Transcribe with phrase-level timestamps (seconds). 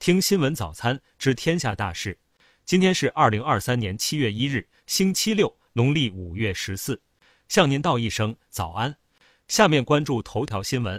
[0.00, 2.18] 听新闻早餐知天下大事。
[2.64, 7.02] 今天是二零二三年七月一日，星期六，农历五月十四。
[7.48, 8.96] 向您道一声早安。
[9.46, 10.98] 下面关注头条新闻。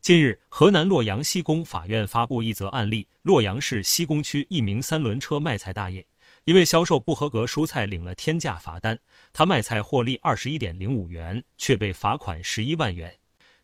[0.00, 6.06] 近日，河南洛阳西宫法院发布一则案例：洛阳市西工区一名三轮车卖菜大爷，
[6.44, 8.98] 一位销售不合格蔬菜领了天价罚单，
[9.34, 13.18] 他卖菜获利二十一点零五元，却被罚款十一万元。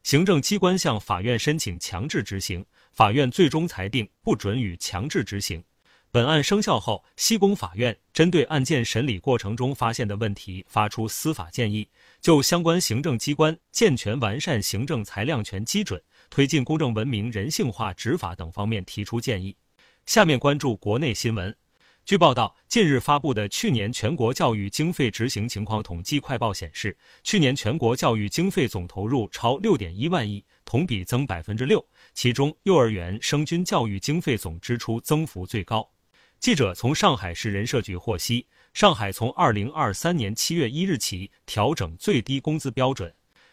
[0.04, 2.62] 行政机关向法院申请强制执行，
[2.92, 5.64] 法院最终裁定不准予强制执行。
[6.10, 11.88] 本案生效后，西宫法院针对案件审理过程中发现的问题发出司法建议，
[12.20, 19.56] 就相关行政机关健全完善行政裁量权基准、推进公正文明人性化执法等方面提出建议。
[20.04, 21.56] 下面关注国内新闻。
[22.06, 35.88] 据报道，近日发布的去年全国教育经费执行情况统计快报显示，去年全国教育经费总投入超六点一万亿，同比增百分之六，其中幼儿园生均教育经费总支出增幅最高。
[36.38, 43.10] 记者从上海市人社局获悉，上海从二零二三年七月一日起调整最低工资标准，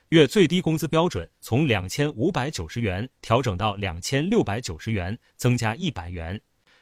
[0.10, 6.38] 月最低工资标准从两千五百九十元调整到两千六百九十元，增加一百元；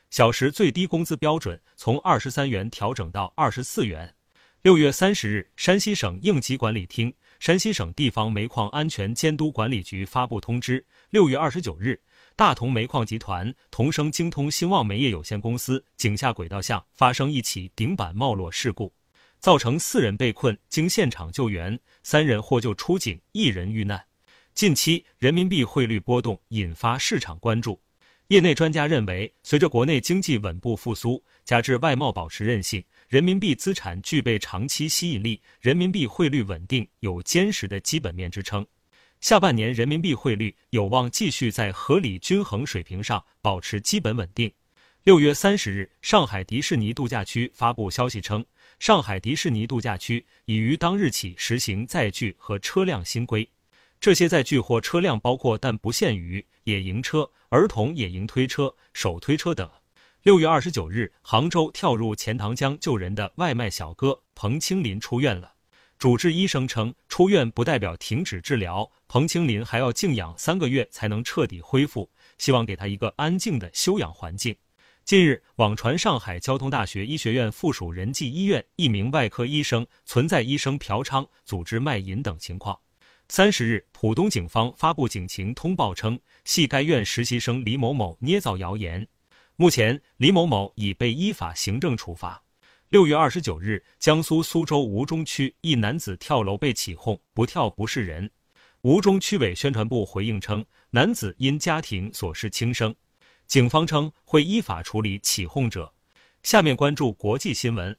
[0.09, 4.15] 小时最低工资标准从二十三元调整到二十四元。
[4.63, 12.01] 六月三十日，山西省应急管理厅、山西省地方煤矿安全监督管理局发布通知，六月二十九日。
[12.35, 18.91] 大同煤矿集团同生精通兴旺煤业有限公司井下轨道巷发生一起顶板冒落事故，
[19.39, 24.03] 造成四人被困，经现场救援，三人获救出井，一人遇难。
[24.53, 27.79] 近期人民币汇率波动引发市场关注，
[28.29, 38.63] 业内专家认为，随着国内经济稳步复苏，加之外贸保持韧性，人民币资产具备长期吸引力，人民币汇率稳定，有坚实的基本面支撑。
[39.19, 44.53] 下半年人民币汇率有望继续在合理均衡水平上保持基本稳定。
[45.05, 48.45] 六月三十日，上海迪士尼度假区发布消息称，
[48.77, 53.49] 上海迪士尼度假区已于当日起实行载具和车辆新规。
[54.01, 59.69] 这些载具或车辆包括但不限于野营车、儿童野营推车、手推车等。
[60.23, 65.53] 六月二十九日，杭州跳入钱塘江救人的外卖小哥彭清林出院了。
[65.97, 74.55] 主治医生称，出院不代表停止治疗，彭清林还要静养三个月才能彻底恢复，希望给他一个安静的休养环境。
[75.03, 82.79] 近日，网传上海交通大学医学院附属仁济医院一名外科医生存在医生嫖娼、组织卖淫等情况。
[83.31, 89.07] 三十日，浦东警方发布警情通报称，系该院实习生李某某捏造谣言。
[89.55, 92.43] 目前，李某某已被依法行政处罚。
[92.89, 98.27] 六月二十九日，江苏苏州吴中区一男子跳楼被起哄，不跳不是人。
[98.81, 102.95] 吴中区委宣传部回应称，男子因家庭琐事轻生，
[103.45, 105.93] 警方称会依法处理起哄者。
[106.41, 107.95] 下面关注国际新闻。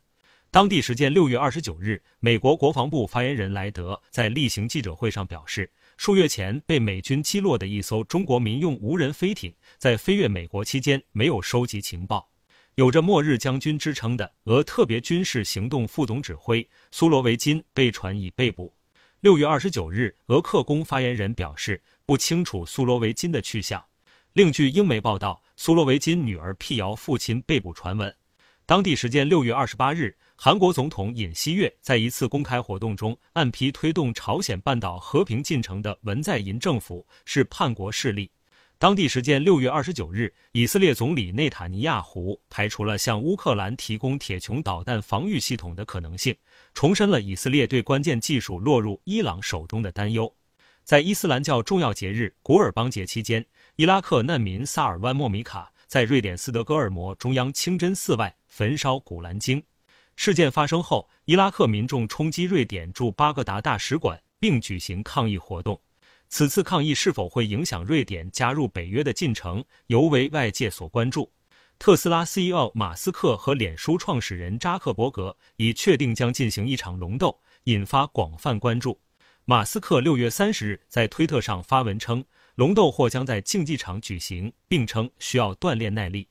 [0.53, 12.29] 当地时间六月二十九日，美国国防部发言人莱德在例行记者会上表示，数月前被美军击落的一艘中国民用无人飞艇，在飞越美国期间没有收集情报。
[12.75, 18.75] 有着“末日将军”之称的俄特别军事行动副总指挥苏罗维金被传已被捕。
[19.21, 23.85] 六月二十九日，俄克宫发言人表示不清楚苏罗维金的去向。
[24.33, 28.13] 另据英媒报道，苏罗维金女儿辟谣父亲被捕传闻。
[28.67, 38.31] 当地时间六月二十八日，韩国总统尹锡悦在一次公开活动中暗批推动朝鲜半岛和平进程的文在寅政府是叛国势力。
[38.79, 46.35] 当地时间六月二十九日，以色列总理内塔尼亚胡排除了向乌克兰提供铁穹导弹防御系统的可能性，
[46.73, 50.35] 重申了以色列对关键技术落入伊朗手中的担忧。
[50.85, 53.45] 在伊斯兰教重要节日古尔邦节期间，
[53.77, 59.61] 伊拉克难民萨尔万莫米卡在瑞典斯德哥尔摩中央清真寺外焚烧《古兰经》。
[60.23, 65.81] 事件发生后，伊拉克民众冲击瑞典驻巴格达大使馆，并举行抗议活动。
[66.29, 71.33] 此次抗议是否会影响瑞典加入北约的进程，尤为外界所关注。
[71.79, 79.01] 特斯拉 CEO 马斯克和脸书创始人扎克伯格已确定将进行一场龙斗，引发广泛关注。
[79.47, 82.23] 马斯克六月三十日在推特上发文称，
[82.57, 86.29] 龙斗或将在竞技场举行，并称需要锻炼耐力。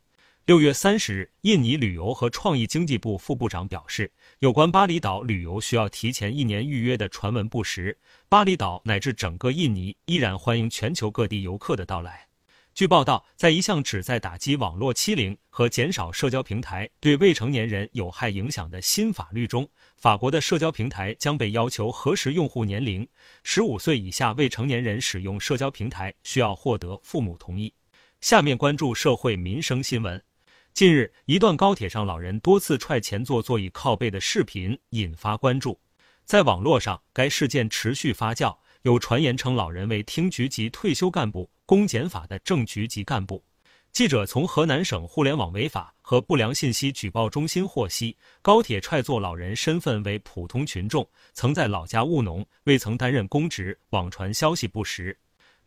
[0.49, 7.95] 六月三十日，印尼旅游和创意经济部副部长表示，有关巴厘岛旅游需要提前一年预约的传闻不实。
[8.27, 12.29] 巴厘岛乃至整个印尼依然欢迎全球各地游客的到来。
[12.73, 23.07] 据报道，在一项旨在打击网络欺凌和减少社交平台对未成年人有害影响的新法律中，法国的社交平台将被要求核实用户年龄。
[23.43, 27.71] 十五岁以下未成年人使用社交平台需要获得父母同意。
[28.19, 30.19] 下面关注社会民生新闻。
[30.73, 35.77] 近日，一段高铁上老人多次踹前座座椅靠背的视频引发关注。
[36.23, 43.43] 在网络上，该事件持续发酵，有传言称老人为厅局级退休干部、公检法的正局级干部。
[43.91, 55.17] 记者从河南省互联网违法和不良信息举报中心获悉，高铁踹座老人身份为普通群众，曾在老家务农，未曾担任公职，网传消息不实。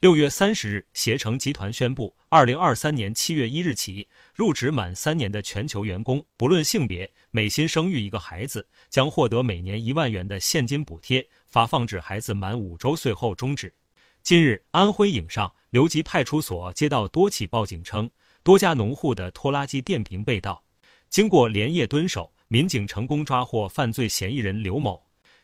[0.02, 13.72] 六月三十日，携程集团宣布，二零二三年七月一日起，入职满三年的全球员工，不论性别，每新生育一个孩子，将获得每年一万元的现金补贴，发放至孩子满五周岁后终止。
[14.24, 18.10] 近日，安徽颍上刘集派出所接到多起报警，称
[18.42, 20.64] 多家农户的拖拉机电瓶被盗。
[21.10, 25.00] 经过连夜蹲守，民警成功抓获犯罪嫌疑人刘某。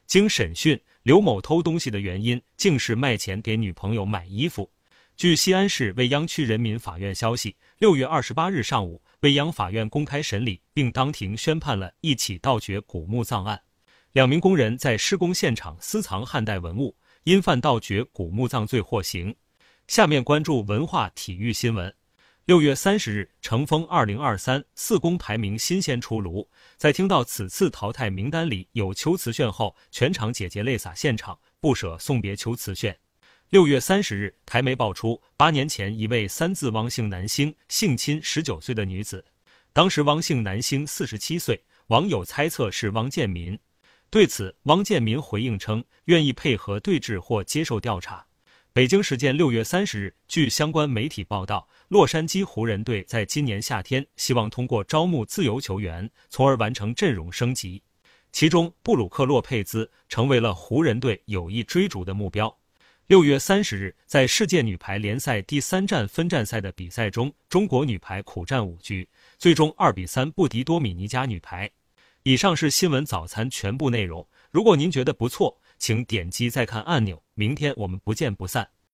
[0.09, 4.71] 经审讯，刘某偷东西的原因竟是卖钱给女朋友买衣服。
[5.17, 13.59] 据西安市未央区人民法院消息，六月二十八日上午，未央法院公开审理并当庭宣判了一起盗掘古墓葬案。
[14.13, 16.95] 两名工人在施工现场私藏汉代文物。
[17.25, 19.35] 因犯盗掘古墓葬罪获刑。
[19.87, 21.95] 下面关注文化体育新闻。
[22.49, 26.49] 六月三十日，乘风二零二三四公排名新鲜出炉。
[26.79, 32.99] 在听到此次淘汰名单里有秋瓷炫后，全场姐姐泪洒现场，不舍送别秋瓷炫。
[33.51, 39.23] 六月三十日，台媒爆出八年前一位三字汪姓男星性侵十九岁的女子，
[39.75, 43.59] 当时汪姓男星四十七岁，网友猜测是汪建民。
[44.09, 48.25] 对此，汪建民回应称愿意配合对质或接受调查。
[48.75, 57.83] 北京时间六月三十日，据相关媒体报道，洛杉矶湖人队在今年夏天希望通过招募自由球员，从而完成阵容升级。
[58.31, 62.55] 其中，布鲁克·洛佩兹成为了湖人队有意追逐的目标。
[63.07, 69.09] 六月三十日，在世界女排联赛第三站分站赛的比赛中，中国女排苦战五局，
[69.39, 71.71] 最终二比三不敌多米尼加女排。
[72.23, 74.29] 以上是新闻早餐全部内容。
[74.51, 77.23] 如果您觉得不错，请点击再看按钮。
[77.33, 78.69] 明天我们不见不散。